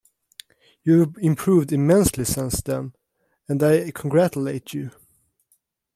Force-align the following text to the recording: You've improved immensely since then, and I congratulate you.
You've 0.83 1.15
improved 1.19 1.71
immensely 1.71 2.25
since 2.25 2.59
then, 2.59 2.95
and 3.47 3.61
I 3.61 3.91
congratulate 3.91 4.73
you. 4.73 4.89